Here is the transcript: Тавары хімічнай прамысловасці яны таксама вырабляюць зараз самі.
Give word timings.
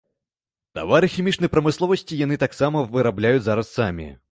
Тавары 0.79 1.09
хімічнай 1.15 1.51
прамысловасці 1.57 2.19
яны 2.25 2.41
таксама 2.47 2.85
вырабляюць 2.99 3.45
зараз 3.49 3.73
самі. 3.79 4.13